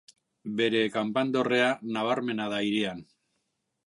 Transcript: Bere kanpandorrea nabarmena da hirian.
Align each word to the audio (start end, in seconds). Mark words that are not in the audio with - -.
Bere 0.59 0.79
kanpandorrea 0.95 1.67
nabarmena 1.97 2.47
da 2.55 2.63
hirian. 2.69 3.05